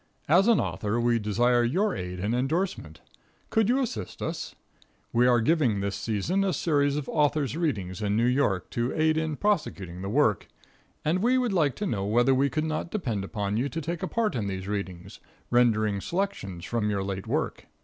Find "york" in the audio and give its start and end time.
8.25-8.71